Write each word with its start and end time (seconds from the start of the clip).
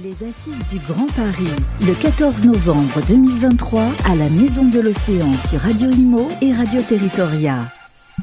Les 0.00 0.26
Assises 0.26 0.66
du 0.70 0.78
Grand 0.78 1.06
Paris, 1.14 1.52
le 1.82 1.92
14 1.92 2.46
novembre 2.46 2.98
2023, 3.08 3.82
à 4.06 4.14
la 4.14 4.30
Maison 4.30 4.64
de 4.64 4.80
l'Océan 4.80 5.30
sur 5.46 5.60
Radio 5.60 5.90
Imo 5.90 6.28
et 6.40 6.50
Radio 6.54 6.80
Territoria. 6.80 7.58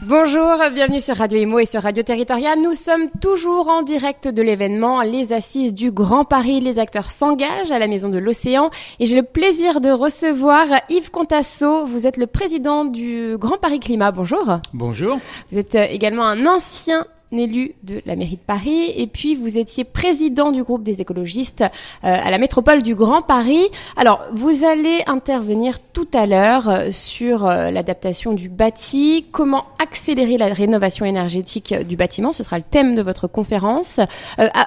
Bonjour, 0.07 0.57
bienvenue 0.73 0.99
sur 0.99 1.15
Radio 1.15 1.37
Imo 1.37 1.59
et 1.59 1.67
sur 1.67 1.83
Radio 1.83 2.01
Territoria. 2.01 2.55
Nous 2.55 2.73
sommes 2.73 3.11
toujours 3.21 3.69
en 3.69 3.83
direct 3.83 4.27
de 4.27 4.41
l'événement 4.41 5.03
Les 5.03 5.31
Assises 5.31 5.75
du 5.75 5.91
Grand 5.91 6.25
Paris. 6.25 6.59
Les 6.59 6.79
acteurs 6.79 7.11
s'engagent 7.11 7.71
à 7.71 7.77
la 7.77 7.85
Maison 7.85 8.09
de 8.09 8.17
l'Océan 8.17 8.71
et 8.99 9.05
j'ai 9.05 9.17
le 9.17 9.23
plaisir 9.23 9.79
de 9.79 9.91
recevoir 9.91 10.65
Yves 10.89 11.11
Contasso. 11.11 11.85
Vous 11.85 12.07
êtes 12.07 12.17
le 12.17 12.25
président 12.25 12.83
du 12.83 13.35
Grand 13.37 13.59
Paris 13.59 13.79
Climat. 13.79 14.11
Bonjour. 14.11 14.57
Bonjour. 14.73 15.19
Vous 15.51 15.59
êtes 15.59 15.75
euh, 15.75 15.85
également 15.87 16.25
un 16.25 16.47
ancien 16.47 17.05
élu 17.37 17.75
de 17.83 18.01
la 18.05 18.15
mairie 18.15 18.37
de 18.37 18.41
Paris 18.41 18.91
et 18.95 19.07
puis 19.07 19.35
vous 19.35 19.57
étiez 19.57 19.83
président 19.83 20.51
du 20.51 20.63
groupe 20.63 20.83
des 20.83 21.01
écologistes 21.01 21.61
euh, 21.61 21.67
à 22.03 22.31
la 22.31 22.37
métropole 22.37 22.81
du 22.81 22.95
Grand 22.95 23.21
Paris. 23.21 23.63
Alors, 23.95 24.21
vous 24.33 24.65
allez 24.65 25.03
intervenir 25.07 25.79
tout 25.93 26.07
à 26.13 26.25
l'heure 26.25 26.69
euh, 26.69 26.89
sur 26.91 27.45
euh, 27.45 27.71
l'adaptation 27.71 28.33
du 28.33 28.49
bâti, 28.49 29.25
comment 29.31 29.65
accélérer 29.79 30.37
la 30.37 30.47
rénovation 30.47 31.05
énergétique 31.05 31.73
du 31.73 31.95
bâtiment, 31.95 32.33
ce 32.33 32.43
sera 32.43 32.57
le 32.57 32.63
thème 32.63 32.95
de 32.95 33.01
votre 33.01 33.27
conférence. 33.27 33.99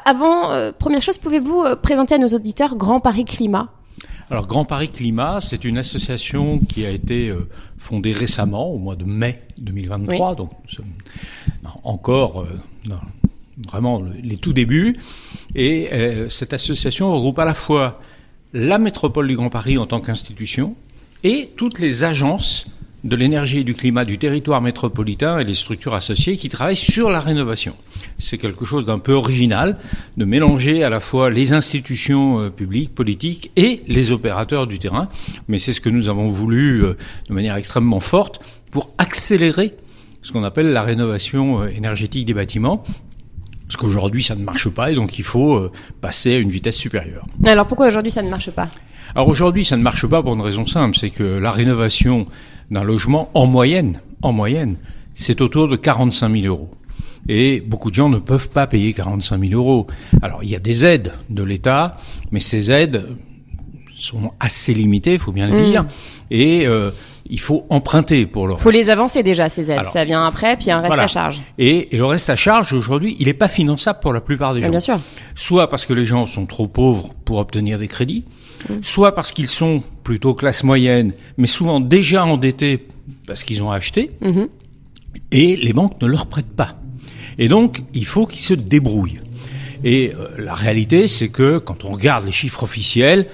avant, 0.05 0.73
première 0.79 1.03
chose, 1.03 1.19
pouvez-vous 1.19 1.65
présenter 1.83 2.15
à 2.15 2.19
nos 2.19 2.29
auditeurs 2.29 2.77
Grand 2.77 3.01
Paris 3.01 3.25
Climat? 3.25 3.69
Alors 4.31 4.47
Grand 4.47 4.65
Paris 4.65 4.89
Climat, 4.89 5.41
c'est 5.41 5.65
une 5.65 5.79
association 5.79 6.59
qui 6.59 6.87
a 6.87 6.91
été 6.91 7.33
fondée 7.77 8.13
récemment, 8.13 8.71
au 8.73 8.79
mois 8.79 8.97
de 8.97 9.05
mai 9.05 9.43
2023, 9.59 10.35
donc 10.35 10.51
nous 10.65 10.71
sommes 10.71 10.93
encore 11.85 12.43
euh, 12.43 12.61
vraiment 13.69 14.03
les 14.23 14.37
tout 14.37 14.53
débuts. 14.53 14.97
Et 15.55 15.93
euh, 15.93 16.29
cette 16.29 16.53
association 16.53 17.13
regroupe 17.13 17.39
à 17.39 17.45
la 17.45 17.55
fois 17.55 18.01
la 18.53 18.79
métropole 18.79 19.29
du 19.29 19.37
Grand 19.37 19.51
Paris 19.51 19.79
en 19.79 19.87
tant 19.87 20.01
qu'institution 20.01 20.77
et 21.25 21.51
toutes 21.57 21.79
les 21.79 22.05
agences 22.05 22.67
de 23.05 23.17
l'énergie 23.17 23.59
et 23.59 23.65
du 23.65 23.75
climat 23.75 24.05
du 24.05 24.19
territoire 24.19 24.61
métropolitain 24.61 25.39
et 25.39 25.45
les 25.45 25.55
structures 25.55 25.95
associées 25.95 26.37
qui 26.37 26.49
travaillent 26.49 26.77
sur 26.77 27.11
la 27.11 27.21
rénovation. 27.21 27.75
C'est 28.19 28.39
quelque 28.39 28.65
chose 28.65 28.85
d'un 28.85 28.99
peu 28.99 29.13
original 29.13 29.79
de 30.17 30.25
mélanger 30.25 30.85
à 30.85 30.91
la 30.91 31.01
fois 31.01 31.31
les 31.31 31.53
institutions 31.53 32.41
euh, 32.41 32.51
publiques, 32.51 32.95
politiques 32.95 33.51
et 33.57 33.83
les 33.87 34.13
opérateurs 34.13 34.67
du 34.67 34.79
terrain, 34.79 35.09
mais 35.49 35.59
c'est 35.59 35.73
ce 35.73 35.81
que 35.81 35.89
nous 35.89 36.09
avons 36.09 36.29
voulu 36.29 36.83
de 37.29 37.35
manière 37.35 37.57
extrêmement 37.57 38.01
forte 38.01 38.41
pour 38.71 38.91
accélérer 38.99 39.75
ce 40.23 40.33
qu'on 40.33 40.45
appelle 40.45 40.73
la 40.73 40.83
rénovation 40.83 41.63
euh, 41.63 41.69
énergétique 41.69 42.27
des 42.27 42.35
bâtiments. 42.35 42.83
Parce 43.67 43.77
qu'aujourd'hui, 43.77 44.23
ça 44.23 44.35
ne 44.35 44.45
marche 44.45 44.69
pas 44.69 44.91
et 44.91 44.95
donc 44.95 45.19
il 45.19 45.25
faut 45.25 45.55
euh, 45.55 45.73
passer 46.01 46.35
à 46.35 46.39
une 46.39 46.51
vitesse 46.51 46.77
supérieure. 46.77 47.27
Alors 47.45 47.67
pourquoi 47.67 47.87
aujourd'hui 47.87 48.11
ça 48.11 48.23
ne 48.23 48.31
marche 48.31 48.51
pas? 48.51 48.69
Alors 49.15 49.29
aujourd'hui, 49.29 49.65
ça 49.65 49.77
ne 49.77 49.83
marche 49.83 50.07
pas 50.07 50.23
pour 50.23 50.35
une 50.35 50.41
raison 50.41 50.65
simple, 50.65 50.97
c'est 50.97 51.11
que 51.11 51.23
la 51.23 51.51
rénovation 51.51 52.27
d'un 52.73 52.83
logement, 52.83 53.31
en 53.35 53.47
moyenne, 53.47 54.01
en 54.23 54.33
moyenne, 54.33 54.77
c'est 55.15 55.41
autour 55.41 55.69
de 55.69 55.77
45 55.77 56.35
000 56.35 56.47
euros. 56.47 56.71
Et 57.29 57.61
beaucoup 57.61 57.91
de 57.91 57.95
gens 57.95 58.09
ne 58.09 58.19
peuvent 58.19 58.51
pas 58.51 58.67
payer 58.67 58.93
45 58.93 59.39
000 59.39 59.53
euros. 59.53 59.87
Alors 60.23 60.43
il 60.43 60.51
y 60.51 60.57
a 60.57 60.59
des 60.59 60.85
aides 60.85 61.13
de 61.31 61.45
l'État, 61.45 61.93
mais 62.33 62.41
ces 62.41 62.73
aides 62.73 63.07
sont 63.95 64.33
assez 64.41 64.75
limitées, 64.75 65.13
il 65.13 65.19
faut 65.21 65.33
bien 65.33 65.47
le 65.47 65.55
mmh. 65.55 65.71
dire. 65.71 65.87
Et 66.31 66.67
euh, 66.67 66.91
il 67.33 67.41
faut 67.41 67.65
emprunter 67.71 68.27
pour 68.27 68.47
le 68.47 68.55
Il 68.55 68.61
faut 68.61 68.71
les 68.71 68.91
avancer 68.91 69.23
déjà, 69.23 69.49
ces 69.49 69.71
aides. 69.71 69.87
ça 69.91 70.05
vient 70.05 70.27
après, 70.27 70.55
puis 70.57 70.67
il 70.67 70.69
y 70.69 70.73
a 70.73 70.77
un 70.77 70.83
reste 70.83 70.99
à 70.99 71.09
charge. 71.09 71.43
Et, 71.57 71.89
le 71.91 72.05
reste 72.05 72.29
à 72.29 72.37
charge, 72.37 72.75
aujourd'hui, 72.75 73.17
il 73.19 73.27
n'est 73.27 73.33
pas 73.33 73.49
finançable 73.49 74.01
pour 74.03 74.13
la 74.13 74.21
plupart 74.21 74.53
des 74.53 74.61
ah, 74.61 74.65
gens. 74.65 74.71
Bien 74.71 74.81
sûr. 74.81 75.01
Soit 75.35 75.71
parce 75.71 75.87
que 75.87 75.95
les 75.95 76.05
gens 76.05 76.27
sont 76.27 76.45
trop 76.45 76.69
pauvres 76.69 77.15
pour 77.25 77.39
obtenir 77.39 77.79
des 77.79 77.89
crédits, 77.89 78.27
mm. 78.69 78.75
soit 78.83 79.15
parce 79.15 79.33
qu'ils 79.33 79.49
sont 79.49 79.83
plutôt 80.05 80.35
classe 80.35 80.63
moyenne, 80.63 81.15
mais 81.39 81.47
souvent 81.47 81.81
déjà 81.81 82.23
endettés 82.27 82.87
parce 83.27 83.45
qu'ils 83.45 83.63
ont 83.63 83.71
acheté, 83.71 84.11
mm-hmm. 84.21 84.49
et 85.33 85.57
les 85.57 85.73
banques 85.73 86.03
ne 86.03 86.09
leur 86.09 86.27
prêtent 86.27 86.55
pas. 86.55 86.75
Et 87.39 87.49
donc, 87.49 87.83
il 87.95 88.05
faut 88.05 88.27
qu'ils 88.27 88.43
se 88.43 88.53
débrouillent. 88.53 89.23
Et 89.85 90.13
euh, 90.13 90.29
la 90.37 90.53
réalité, 90.53 91.09
c'est 91.09 91.31
que 91.31 91.57
quand 91.57 91.87
on 91.87 91.93
regarde 91.93 92.27
les 92.27 92.33
chiffres 92.33 92.63
officiels, 92.63 93.27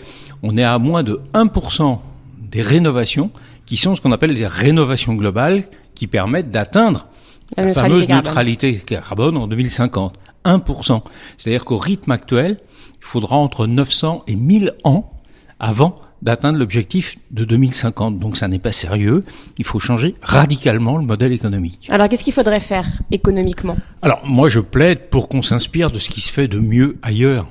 on 0.44 0.56
est 0.56 0.62
à 0.62 0.78
moins 0.78 1.02
de 1.02 1.20
1% 1.34 1.98
des 2.38 2.62
rénovations 2.62 3.32
qui 3.68 3.76
sont 3.76 3.94
ce 3.94 4.00
qu'on 4.00 4.12
appelle 4.12 4.32
les 4.32 4.46
rénovations 4.46 5.14
globales 5.14 5.62
qui 5.94 6.06
permettent 6.06 6.50
d'atteindre 6.50 7.06
la, 7.54 7.70
fameuse 7.74 8.08
neutralité 8.08 8.76
carbone 8.78 9.36
en 9.36 9.46
2050. 9.46 10.14
1%. 10.44 11.02
C'est-à-dire 11.36 11.66
qu'au 11.66 11.76
rythme 11.76 12.12
actuel, 12.12 12.56
il 12.94 13.04
faudra 13.04 13.36
entre 13.36 13.66
900 13.66 14.24
et 14.26 14.36
1000 14.36 14.72
ans 14.84 15.12
avant 15.60 15.96
d'atteindre 16.22 16.58
l'objectif 16.58 17.18
de 17.30 17.44
2050. 17.44 18.18
Donc 18.18 18.38
ça 18.38 18.48
n'est 18.48 18.58
pas 18.58 18.72
sérieux. 18.72 19.22
Il 19.58 19.66
faut 19.66 19.80
changer 19.80 20.14
radicalement 20.22 20.96
le 20.96 21.04
modèle 21.04 21.32
économique. 21.32 21.88
Alors 21.90 22.08
qu'est-ce 22.08 22.24
qu'il 22.24 22.32
faudrait 22.32 22.60
faire 22.60 22.86
économiquement? 23.10 23.76
Alors 24.00 24.22
moi 24.24 24.48
je 24.48 24.60
plaide 24.60 25.10
pour 25.10 25.28
qu'on 25.28 25.42
s'inspire 25.42 25.90
de 25.90 25.98
ce 25.98 26.08
qui 26.08 26.22
se 26.22 26.32
fait 26.32 26.48
de 26.48 26.58
mieux 26.58 26.96
ailleurs. 27.02 27.46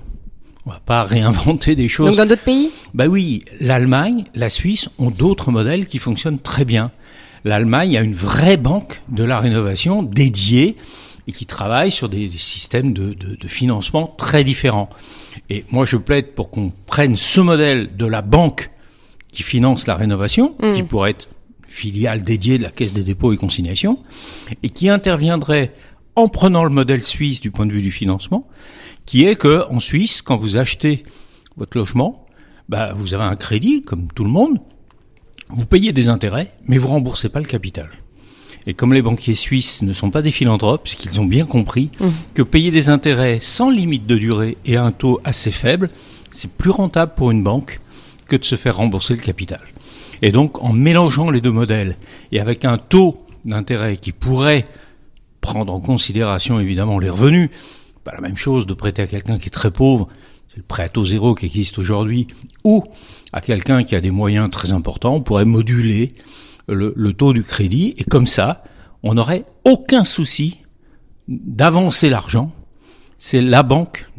On 0.67 0.71
va 0.71 0.81
pas 0.81 1.03
réinventer 1.05 1.75
des 1.75 1.87
choses. 1.87 2.07
Donc 2.07 2.17
dans 2.17 2.25
d'autres 2.25 2.43
pays? 2.43 2.71
Bah 2.93 3.07
oui, 3.07 3.45
l'Allemagne, 3.61 4.25
la 4.35 4.49
Suisse 4.49 4.89
ont 4.97 5.11
d'autres 5.11 5.49
modèles 5.49 5.87
qui 5.87 5.97
fonctionnent 5.97 6.39
très 6.39 6.65
bien. 6.65 6.91
L'Allemagne 7.45 7.97
a 7.97 8.01
une 8.01 8.13
vraie 8.13 8.57
banque 8.57 9.01
de 9.07 9.23
la 9.23 9.39
rénovation 9.39 10.03
dédiée 10.03 10.75
et 11.25 11.31
qui 11.31 11.45
travaille 11.45 11.89
sur 11.89 12.09
des, 12.09 12.29
systèmes 12.29 12.91
de, 12.91 13.13
de, 13.13 13.47
financement 13.47 14.13
très 14.17 14.43
différents. 14.43 14.89
Et 15.49 15.63
moi, 15.71 15.85
je 15.85 15.95
plaide 15.95 16.33
pour 16.33 16.51
qu'on 16.51 16.73
prenne 16.85 17.15
ce 17.15 17.39
modèle 17.39 17.95
de 17.95 18.05
la 18.05 18.21
banque 18.21 18.69
qui 19.31 19.43
finance 19.43 19.87
la 19.87 19.95
rénovation, 19.95 20.53
hmm. 20.61 20.71
qui 20.73 20.83
pourrait 20.83 21.11
être 21.11 21.29
filiale 21.65 22.25
dédiée 22.25 22.57
de 22.57 22.63
la 22.63 22.71
Caisse 22.71 22.91
des 22.91 23.03
dépôts 23.03 23.31
et 23.31 23.37
consignations, 23.37 23.99
et 24.63 24.69
qui 24.69 24.89
interviendrait 24.89 25.71
en 26.17 26.27
prenant 26.27 26.65
le 26.65 26.71
modèle 26.71 27.03
suisse 27.03 27.39
du 27.39 27.51
point 27.51 27.65
de 27.65 27.71
vue 27.71 27.81
du 27.81 27.91
financement, 27.91 28.47
qui 29.07 29.25
est 29.25 29.35
que 29.35 29.65
en 29.71 29.79
Suisse, 29.79 30.21
quand 30.21 30.35
vous 30.35 30.57
achetez 30.57 31.01
votre 31.55 31.75
logement, 31.75 32.27
bah, 32.69 32.91
vous 32.93 33.15
avez 33.15 33.23
un 33.23 33.35
crédit, 33.35 33.81
comme 33.81 34.09
tout 34.13 34.23
le 34.23 34.29
monde, 34.29 34.59
vous 35.49 35.65
payez 35.65 35.93
des 35.93 36.09
intérêts, 36.09 36.53
mais 36.65 36.77
vous 36.77 36.89
remboursez 36.89 37.29
pas 37.29 37.39
le 37.39 37.45
capital. 37.45 37.89
Et 38.67 38.73
comme 38.73 38.93
les 38.93 39.01
banquiers 39.01 39.33
suisses 39.33 39.81
ne 39.81 39.93
sont 39.93 40.11
pas 40.11 40.21
des 40.21 40.29
philanthropes, 40.29 40.89
c'est 40.89 40.97
qu'ils 40.97 41.21
ont 41.21 41.25
bien 41.25 41.45
compris 41.45 41.89
mmh. 41.99 42.07
que 42.33 42.41
payer 42.43 42.69
des 42.69 42.89
intérêts 42.89 43.39
sans 43.41 43.69
limite 43.69 44.05
de 44.05 44.17
durée 44.17 44.57
et 44.65 44.75
à 44.75 44.83
un 44.83 44.91
taux 44.91 45.21
assez 45.23 45.51
faible, 45.51 45.87
c'est 46.29 46.51
plus 46.51 46.69
rentable 46.69 47.13
pour 47.15 47.31
une 47.31 47.43
banque 47.43 47.79
que 48.27 48.35
de 48.35 48.43
se 48.43 48.57
faire 48.57 48.75
rembourser 48.75 49.13
le 49.13 49.21
capital. 49.21 49.61
Et 50.21 50.33
donc, 50.33 50.61
en 50.61 50.73
mélangeant 50.73 51.29
les 51.29 51.39
deux 51.39 51.51
modèles 51.51 51.95
et 52.33 52.41
avec 52.41 52.65
un 52.65 52.77
taux 52.77 53.25
d'intérêt 53.45 53.95
qui 53.95 54.11
pourrait 54.11 54.65
prendre 55.39 55.73
en 55.73 55.79
considération 55.79 56.59
évidemment 56.59 56.99
les 56.99 57.09
revenus, 57.09 57.49
pas 58.07 58.15
la 58.15 58.21
même 58.21 58.37
chose 58.37 58.65
de 58.65 58.73
prêter 58.73 59.01
à 59.01 59.07
quelqu'un 59.07 59.37
qui 59.37 59.47
est 59.47 59.51
très 59.51 59.69
pauvre, 59.69 60.07
c'est 60.47 60.57
le 60.57 60.63
prêt 60.63 60.83
à 60.83 60.87
taux 60.87 61.03
zéro 61.03 61.35
qui 61.35 61.45
existe 61.45 61.77
aujourd'hui, 61.77 62.27
ou 62.63 62.81
à 63.33 63.41
quelqu'un 63.41 63.83
qui 63.83 63.95
a 63.95 64.01
des 64.01 64.11
moyens 64.11 64.49
très 64.49 64.71
importants, 64.71 65.15
on 65.15 65.21
pourrait 65.21 65.43
moduler 65.43 66.13
le, 66.69 66.93
le 66.95 67.13
taux 67.13 67.33
du 67.33 67.43
crédit, 67.43 67.95
et 67.97 68.05
comme 68.05 68.25
ça, 68.25 68.63
on 69.03 69.15
n'aurait 69.15 69.43
aucun 69.65 70.05
souci 70.05 70.55
d'avancer 71.27 72.09
l'argent. 72.09 72.53
C'est 73.17 73.41
la 73.41 73.61
banque 73.61 74.09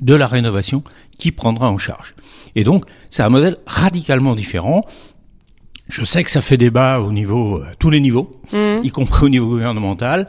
de 0.00 0.14
la 0.14 0.28
rénovation 0.28 0.84
qui 1.18 1.32
prendra 1.32 1.72
en 1.72 1.78
charge. 1.78 2.14
Et 2.54 2.62
donc, 2.62 2.84
c'est 3.10 3.24
un 3.24 3.30
modèle 3.30 3.56
radicalement 3.66 4.36
différent. 4.36 4.86
Je 5.88 6.04
sais 6.04 6.22
que 6.22 6.30
ça 6.30 6.40
fait 6.40 6.56
débat 6.56 7.00
au 7.00 7.10
niveau, 7.10 7.62
à 7.62 7.74
tous 7.74 7.90
les 7.90 8.00
niveaux, 8.00 8.30
mmh. 8.52 8.84
y 8.84 8.90
compris 8.90 9.26
au 9.26 9.28
niveau 9.28 9.48
gouvernemental. 9.48 10.28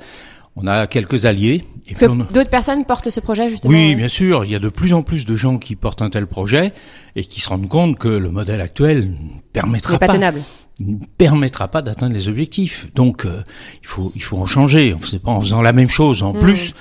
On 0.56 0.68
a 0.68 0.88
quelques 0.88 1.26
alliés. 1.26 1.64
Et 1.88 1.94
que 1.94 2.06
d'autres 2.06 2.50
personnes 2.50 2.86
portent 2.86 3.10
ce 3.10 3.20
projet 3.20 3.50
justement. 3.50 3.74
Oui, 3.74 3.96
bien 3.96 4.08
sûr. 4.08 4.46
Il 4.46 4.52
y 4.52 4.56
a 4.56 4.60
de 4.60 4.70
plus 4.70 4.94
en 4.94 5.02
plus 5.02 5.26
de 5.26 5.36
gens 5.36 5.58
qui 5.58 5.76
portent 5.76 6.02
un 6.02 6.10
tel 6.10 6.28
projet 6.28 6.74
et 7.16 7.26
qui 7.26 7.42
se 7.42 7.50
rendent 7.50 7.68
compte 7.68 7.98
que 7.98 8.08
le 8.08 8.30
modèle 8.30 8.62
actuel 8.62 9.10
ne 9.10 9.42
permettra 9.52 10.00
pas, 10.00 10.08
tenable. 10.08 10.42
ne 10.80 10.96
permettra 11.18 11.68
pas 11.68 11.82
d'atteindre 11.82 12.14
les 12.14 12.30
objectifs. 12.30 12.88
Donc 12.94 13.26
euh, 13.26 13.44
il 13.82 13.88
faut 13.88 14.12
il 14.16 14.24
faut 14.24 14.38
en 14.38 14.46
changer. 14.46 14.96
C'est 15.04 15.22
pas 15.22 15.32
en 15.32 15.42
faisant 15.42 15.62
la 15.62 15.74
même 15.74 15.90
chose 15.90 16.24
en 16.24 16.34
hmm. 16.34 16.40
plus 16.40 16.74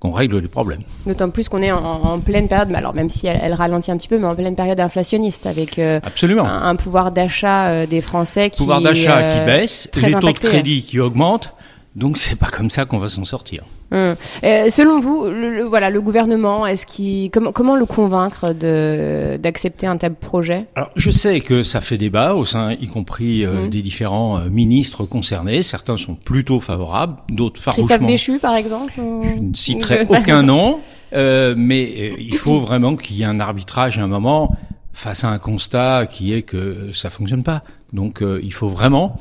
qu'on 0.00 0.12
règle 0.12 0.38
les 0.38 0.48
problèmes. 0.48 0.80
D'autant 1.06 1.30
plus 1.30 1.48
qu'on 1.48 1.62
est 1.62 1.70
en, 1.70 2.20
pleine 2.20 2.48
période, 2.48 2.74
alors 2.74 2.94
même 2.94 3.10
si 3.10 3.26
elle, 3.26 3.52
ralentit 3.52 3.92
un 3.92 3.98
petit 3.98 4.08
peu, 4.08 4.18
mais 4.18 4.26
en 4.26 4.34
pleine 4.34 4.56
période 4.56 4.80
inflationniste 4.80 5.46
avec 5.46 5.78
euh, 5.78 6.00
Absolument. 6.02 6.46
Un, 6.46 6.74
pouvoir 6.74 7.12
d'achat 7.12 7.68
euh, 7.68 7.86
des 7.86 8.00
Français 8.00 8.48
qui 8.48 8.58
pouvoir 8.58 8.80
d'achat 8.80 9.22
qui 9.22 9.44
baisse, 9.44 9.88
les 10.02 10.12
taux 10.14 10.32
de 10.32 10.38
crédit 10.38 10.82
qui 10.82 10.98
augmentent 10.98 11.54
donc 11.96 12.18
c'est 12.18 12.36
pas 12.36 12.46
comme 12.46 12.70
ça 12.70 12.84
qu'on 12.84 12.98
va 12.98 13.08
s'en 13.08 13.24
sortir. 13.24 13.64
Hum. 13.92 14.14
Euh, 14.44 14.68
selon 14.68 15.00
vous, 15.00 15.24
le, 15.24 15.64
voilà, 15.64 15.90
le 15.90 16.00
gouvernement, 16.00 16.64
est-ce 16.64 16.86
qu'il 16.86 17.30
comment, 17.32 17.50
comment 17.50 17.74
le 17.74 17.84
convaincre 17.84 18.52
de 18.52 19.36
d'accepter 19.42 19.88
un 19.88 19.96
tel 19.96 20.14
projet? 20.14 20.66
Alors 20.76 20.90
je 20.94 21.10
sais 21.10 21.40
que 21.40 21.64
ça 21.64 21.80
fait 21.80 21.98
débat 21.98 22.34
au 22.34 22.44
sein, 22.44 22.72
y 22.72 22.86
compris 22.86 23.44
euh, 23.44 23.64
hum. 23.64 23.70
des 23.70 23.82
différents 23.82 24.38
euh, 24.38 24.48
ministres 24.48 25.04
concernés. 25.04 25.62
Certains 25.62 25.96
sont 25.96 26.14
plutôt 26.14 26.60
favorables, 26.60 27.16
d'autres 27.28 27.60
farouchement. 27.60 27.88
Christophe 27.88 28.06
Béchu, 28.06 28.38
par 28.38 28.54
exemple. 28.54 28.92
Je 28.96 29.40
ne 29.40 29.54
citerai 29.54 30.06
aucun 30.08 30.42
nom. 30.44 30.78
Euh, 31.12 31.56
mais 31.56 32.14
il 32.20 32.36
faut 32.36 32.60
vraiment 32.60 32.94
qu'il 32.94 33.16
y 33.16 33.22
ait 33.22 33.26
un 33.26 33.40
arbitrage 33.40 33.98
à 33.98 34.02
un 34.02 34.06
moment 34.06 34.54
face 34.92 35.24
à 35.24 35.30
un 35.30 35.38
constat 35.38 36.06
qui 36.06 36.32
est 36.32 36.42
que 36.42 36.90
ça 36.92 37.10
fonctionne 37.10 37.42
pas. 37.42 37.62
Donc 37.92 38.22
il 38.22 38.52
faut 38.52 38.68
vraiment 38.68 39.16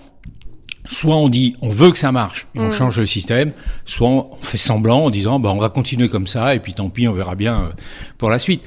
soit 0.89 1.15
on 1.15 1.29
dit 1.29 1.55
on 1.61 1.69
veut 1.69 1.91
que 1.91 1.97
ça 1.97 2.11
marche 2.11 2.47
et 2.55 2.59
on 2.59 2.69
mm. 2.69 2.73
change 2.73 2.99
le 2.99 3.05
système, 3.05 3.53
soit 3.85 4.09
on 4.09 4.29
fait 4.41 4.57
semblant 4.57 5.05
en 5.05 5.09
disant 5.09 5.39
bah 5.39 5.51
on 5.51 5.59
va 5.59 5.69
continuer 5.69 6.09
comme 6.09 6.27
ça 6.27 6.55
et 6.55 6.59
puis 6.59 6.73
tant 6.73 6.89
pis 6.89 7.07
on 7.07 7.13
verra 7.13 7.35
bien 7.35 7.61
euh, 7.61 7.69
pour 8.17 8.29
la 8.29 8.39
suite. 8.39 8.63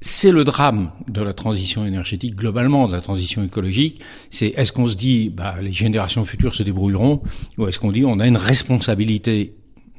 C'est 0.00 0.30
le 0.30 0.44
drame 0.44 0.90
de 1.08 1.20
la 1.22 1.32
transition 1.32 1.84
énergétique 1.84 2.36
globalement, 2.36 2.86
de 2.86 2.92
la 2.92 3.00
transition 3.00 3.42
écologique. 3.42 4.00
C'est 4.30 4.48
est-ce 4.48 4.72
qu'on 4.72 4.86
se 4.86 4.94
dit 4.94 5.30
bah 5.30 5.56
les 5.60 5.72
générations 5.72 6.24
futures 6.24 6.54
se 6.54 6.62
débrouilleront 6.62 7.22
ou 7.58 7.66
est-ce 7.66 7.78
qu'on 7.78 7.92
dit 7.92 8.04
on 8.04 8.18
a 8.20 8.26
une 8.26 8.36
responsabilité 8.36 9.54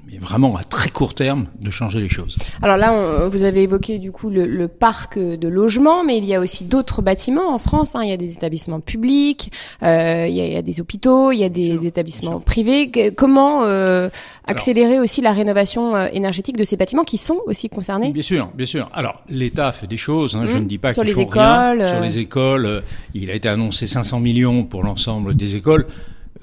mais 0.09 0.17
vraiment 0.17 0.55
à 0.55 0.63
très 0.63 0.89
court 0.89 1.13
terme 1.13 1.47
de 1.59 1.69
changer 1.69 1.99
les 1.99 2.09
choses. 2.09 2.37
Alors 2.61 2.77
là, 2.77 3.27
vous 3.27 3.43
avez 3.43 3.63
évoqué 3.63 3.99
du 3.99 4.11
coup 4.11 4.29
le, 4.29 4.67
parc 4.67 5.17
de 5.19 5.47
logement, 5.47 6.03
mais 6.03 6.17
il 6.17 6.25
y 6.25 6.33
a 6.33 6.39
aussi 6.39 6.65
d'autres 6.65 7.01
bâtiments 7.01 7.53
en 7.53 7.57
France. 7.57 7.95
Hein. 7.95 8.01
Il 8.03 8.09
y 8.09 8.13
a 8.13 8.17
des 8.17 8.33
établissements 8.33 8.79
publics, 8.79 9.51
euh, 9.83 10.27
il, 10.29 10.35
y 10.35 10.55
a, 10.55 10.61
des 10.61 10.81
hôpitaux, 10.81 11.31
il 11.31 11.39
y 11.39 11.43
a 11.43 11.49
des, 11.49 11.85
établissements 11.85 12.39
privés. 12.39 12.91
Comment 13.15 13.65
euh, 13.65 14.09
accélérer 14.45 14.99
aussi 14.99 15.21
la 15.21 15.31
rénovation 15.31 15.95
euh, 15.95 16.07
énergétique 16.13 16.57
de 16.57 16.63
ces 16.63 16.77
bâtiments 16.77 17.03
qui 17.03 17.17
sont 17.17 17.41
aussi 17.45 17.69
concernés 17.69 18.11
Bien 18.11 18.23
sûr, 18.23 18.49
bien 18.55 18.65
sûr. 18.65 18.89
Alors 18.93 19.21
l'État 19.29 19.71
fait 19.71 19.87
des 19.87 19.97
choses. 19.97 20.35
Hein. 20.35 20.45
Je 20.47 20.57
mmh. 20.57 20.61
ne 20.61 20.65
dis 20.65 20.77
pas 20.77 20.93
qu'il 20.93 21.09
faut 21.09 21.25
rien 21.25 21.85
sur 21.85 22.01
les 22.01 22.19
écoles. 22.19 22.83
Il 23.13 23.29
a 23.29 23.33
été 23.33 23.49
annoncé 23.49 23.87
500 23.87 24.19
millions 24.19 24.63
pour 24.63 24.83
l'ensemble 24.83 25.35
des 25.35 25.55
écoles 25.55 25.87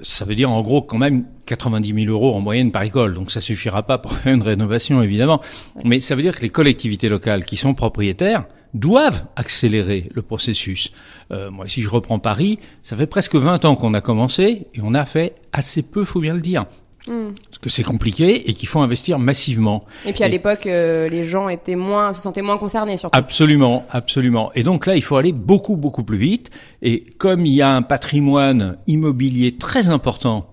ça 0.05 0.23
veut 0.23 0.35
dire 0.35 0.51
en 0.51 0.61
gros 0.61 0.81
quand 0.81 0.97
même 0.97 1.25
90 1.47 2.05
000 2.05 2.11
euros 2.11 2.35
en 2.35 2.39
moyenne 2.39 2.71
par 2.71 2.83
école. 2.83 3.13
Donc 3.13 3.31
ça 3.31 3.41
suffira 3.41 3.83
pas 3.83 3.97
pour 3.97 4.13
faire 4.13 4.33
une 4.33 4.43
rénovation 4.43 5.01
évidemment. 5.01 5.41
Mais 5.83 5.99
ça 5.99 6.15
veut 6.15 6.21
dire 6.21 6.35
que 6.35 6.41
les 6.41 6.49
collectivités 6.49 7.09
locales 7.09 7.43
qui 7.43 7.57
sont 7.57 7.73
propriétaires 7.73 8.45
doivent 8.73 9.25
accélérer 9.35 10.09
le 10.13 10.21
processus. 10.21 10.91
Euh, 11.31 11.49
moi, 11.49 11.67
si 11.67 11.81
je 11.81 11.89
reprends 11.89 12.19
Paris, 12.19 12.59
ça 12.83 12.95
fait 12.95 13.07
presque 13.07 13.35
20 13.35 13.65
ans 13.65 13.75
qu'on 13.75 13.93
a 13.93 14.01
commencé 14.01 14.67
et 14.73 14.79
on 14.83 14.93
a 14.93 15.05
fait 15.05 15.35
assez 15.53 15.81
peu, 15.81 16.03
faut 16.03 16.19
bien 16.19 16.33
le 16.33 16.41
dire. 16.41 16.65
Parce 17.05 17.59
que 17.61 17.69
c'est 17.69 17.83
compliqué 17.83 18.49
et 18.49 18.53
qu'il 18.53 18.67
faut 18.67 18.79
investir 18.79 19.19
massivement. 19.19 19.85
Et 20.05 20.13
puis 20.13 20.23
à 20.23 20.27
l'époque, 20.27 20.65
euh, 20.65 21.07
les 21.07 21.25
gens 21.25 21.49
étaient 21.49 21.75
moins, 21.75 22.13
se 22.13 22.21
sentaient 22.21 22.41
moins 22.41 22.57
concernés 22.57 22.97
surtout. 22.97 23.17
Absolument, 23.17 23.85
absolument. 23.91 24.51
Et 24.55 24.63
donc 24.63 24.85
là, 24.85 24.95
il 24.95 25.03
faut 25.03 25.17
aller 25.17 25.31
beaucoup, 25.31 25.77
beaucoup 25.77 26.03
plus 26.03 26.17
vite. 26.17 26.49
Et 26.81 27.03
comme 27.17 27.45
il 27.45 27.53
y 27.53 27.61
a 27.61 27.71
un 27.71 27.83
patrimoine 27.83 28.77
immobilier 28.87 29.57
très 29.57 29.89
important 29.89 30.49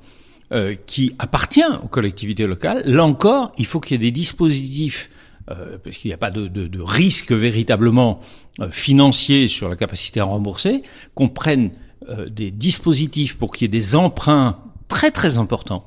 euh, 0.53 0.75
qui 0.87 1.15
appartient 1.19 1.65
aux 1.83 1.89
collectivités 1.89 2.47
locales, 2.47 2.83
là 2.87 3.05
encore, 3.05 3.53
il 3.57 3.67
faut 3.67 3.81
qu'il 3.81 3.93
y 3.93 3.95
ait 3.97 4.11
des 4.11 4.13
dispositifs 4.13 5.09
euh, 5.51 5.77
parce 5.83 5.97
qu'il 5.97 6.09
n'y 6.09 6.15
a 6.15 6.19
pas 6.19 6.31
de, 6.31 6.47
de, 6.47 6.69
de, 6.69 6.81
risque 6.81 7.33
véritablement 7.33 8.21
euh, 8.61 8.71
financier 8.71 9.49
sur 9.49 9.69
la 9.69 9.75
capacité 9.75 10.21
à 10.21 10.25
rembourser, 10.25 10.83
qu'on 11.17 11.29
prenne 11.29 11.73
euh, 12.09 12.29
des 12.29 12.53
dispositifs 12.53 13.37
pour 13.39 13.51
qu'il 13.51 13.65
y 13.65 13.67
ait 13.67 13.81
des 13.81 13.97
emprunts 13.97 14.61
très 14.87 15.11
très 15.11 15.39
importants 15.39 15.85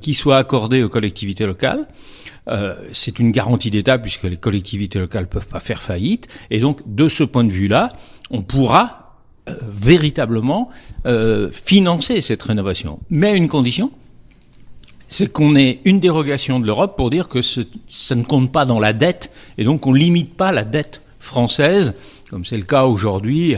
qui 0.00 0.14
soit 0.14 0.38
accordé 0.38 0.82
aux 0.82 0.88
collectivités 0.88 1.46
locales. 1.46 1.86
Euh, 2.48 2.74
c'est 2.92 3.18
une 3.18 3.32
garantie 3.32 3.70
d'État 3.70 3.98
puisque 3.98 4.24
les 4.24 4.36
collectivités 4.36 4.98
locales 4.98 5.28
peuvent 5.28 5.48
pas 5.48 5.60
faire 5.60 5.82
faillite. 5.82 6.28
Et 6.50 6.60
donc, 6.60 6.80
de 6.86 7.08
ce 7.08 7.24
point 7.24 7.44
de 7.44 7.50
vue-là, 7.50 7.88
on 8.30 8.42
pourra 8.42 9.16
euh, 9.48 9.54
véritablement 9.68 10.70
financer 11.52 12.20
cette 12.20 12.42
rénovation. 12.42 13.00
Mais 13.10 13.36
une 13.36 13.48
condition, 13.48 13.90
c'est 15.08 15.32
qu'on 15.32 15.54
ait 15.54 15.80
une 15.84 16.00
dérogation 16.00 16.58
de 16.58 16.66
l'Europe 16.66 16.96
pour 16.96 17.10
dire 17.10 17.28
que 17.28 17.42
ce, 17.42 17.60
ça 17.86 18.14
ne 18.14 18.24
compte 18.24 18.50
pas 18.50 18.64
dans 18.64 18.80
la 18.80 18.92
dette 18.92 19.30
et 19.56 19.64
donc 19.64 19.86
on 19.86 19.92
limite 19.92 20.34
pas 20.34 20.50
la 20.50 20.64
dette 20.64 21.02
française, 21.20 21.94
comme 22.28 22.44
c'est 22.44 22.56
le 22.56 22.64
cas 22.64 22.84
aujourd'hui 22.84 23.54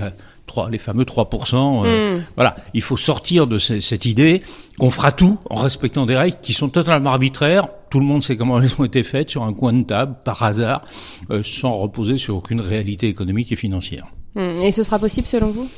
les 0.71 0.79
fameux 0.79 1.05
3%. 1.05 1.85
Euh, 1.85 2.19
hmm. 2.19 2.25
Voilà, 2.37 2.57
il 2.75 2.83
faut 2.83 2.97
sortir 2.97 3.47
de 3.47 3.59
cette 3.59 4.05
idée 4.05 4.43
qu'on 4.79 4.91
fera 4.91 5.13
tout 5.13 5.39
en 5.51 5.57
respectant 5.57 6.07
des 6.07 6.17
règles 6.17 6.39
qui 6.43 6.53
sont 6.53 6.69
totalement 6.69 7.11
arbitraires. 7.11 7.69
Tout 7.91 8.01
le 8.01 8.07
monde 8.07 8.23
sait 8.23 8.37
comment 8.37 8.61
elles 8.61 8.75
ont 8.79 8.85
été 8.85 9.03
faites 9.03 9.31
sur 9.31 9.43
un 9.45 9.53
coin 9.53 9.73
de 9.73 9.83
table, 9.83 10.17
par 10.25 10.43
hasard, 10.43 10.83
euh, 11.31 11.43
sans 11.43 11.77
reposer 11.77 12.19
sur 12.19 12.37
aucune 12.37 12.61
réalité 12.61 13.09
économique 13.09 13.53
et 13.53 13.57
financière. 13.57 14.07
Hmm. 14.35 14.61
Et 14.63 14.73
ce 14.73 14.83
sera 14.83 14.99
possible 14.99 15.27
selon 15.27 15.51
vous? 15.51 15.69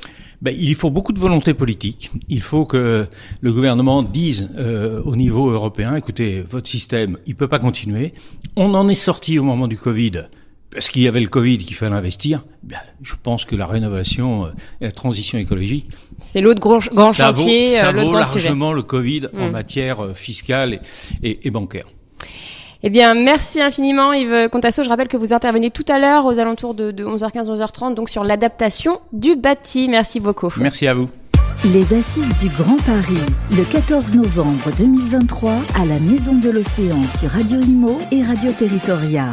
Ben, 0.42 0.54
il 0.58 0.74
faut 0.74 0.90
beaucoup 0.90 1.12
de 1.12 1.18
volonté 1.18 1.52
politique. 1.52 2.10
Il 2.30 2.40
faut 2.40 2.64
que 2.64 3.06
le 3.42 3.52
gouvernement 3.52 4.02
dise 4.02 4.50
euh, 4.56 5.02
au 5.04 5.14
niveau 5.14 5.50
européen, 5.50 5.94
écoutez, 5.96 6.40
votre 6.40 6.68
système, 6.68 7.18
il 7.26 7.36
peut 7.36 7.48
pas 7.48 7.58
continuer. 7.58 8.14
On 8.56 8.72
en 8.72 8.88
est 8.88 8.94
sorti 8.94 9.38
au 9.38 9.42
moment 9.42 9.68
du 9.68 9.76
Covid 9.76 10.22
parce 10.72 10.90
qu'il 10.90 11.02
y 11.02 11.08
avait 11.08 11.20
le 11.20 11.28
Covid 11.28 11.58
qu'il 11.58 11.76
fallait 11.76 11.96
investir, 11.96 12.44
bien, 12.62 12.78
je 13.02 13.14
pense 13.20 13.44
que 13.44 13.56
la 13.56 13.66
rénovation 13.66 14.46
euh, 14.46 14.48
et 14.80 14.84
la 14.84 14.92
transition 14.92 15.38
écologique, 15.38 15.88
c'est 16.22 16.40
l'autre 16.40 16.60
grand, 16.60 16.78
grand 16.78 17.12
chantier, 17.12 17.72
ça 17.72 17.88
euh, 17.88 17.92
vaut 17.92 18.12
largement 18.12 18.72
le 18.72 18.82
Covid 18.82 19.28
en 19.36 19.48
mm. 19.48 19.50
matière 19.50 20.04
euh, 20.04 20.14
fiscale 20.14 20.80
et, 21.22 21.46
et, 21.46 21.50
bancaire. 21.50 21.86
Eh 22.82 22.90
bien, 22.90 23.14
merci 23.14 23.60
infiniment 23.60 24.12
Yves 24.12 24.48
Contasso. 24.50 24.82
Je 24.82 24.88
rappelle 24.88 25.08
que 25.08 25.16
vous 25.16 25.32
intervenez 25.32 25.70
tout 25.70 25.84
à 25.88 25.98
l'heure 25.98 26.24
aux 26.24 26.38
alentours 26.38 26.74
de, 26.74 26.92
de 26.92 27.04
11h15, 27.04 27.54
11h30, 27.54 27.94
donc 27.94 28.08
sur 28.08 28.24
l'adaptation 28.24 29.00
du 29.12 29.36
bâti. 29.36 29.88
Merci 29.88 30.20
beaucoup. 30.20 30.52
Merci 30.58 30.86
à 30.86 30.94
vous. 30.94 31.10
Les 31.74 31.92
Assises 31.92 32.38
du 32.38 32.48
Grand 32.48 32.76
Paris, 32.86 33.20
le 33.50 33.64
14 33.64 34.14
novembre 34.14 34.70
2023, 34.78 35.52
à 35.78 35.84
la 35.84 35.98
Maison 35.98 36.34
de 36.36 36.48
l'Océan 36.48 37.02
sur 37.18 37.28
Radio 37.28 37.60
Imo 37.60 37.98
et 38.12 38.22
Radio 38.22 38.50
Territoria. 38.52 39.26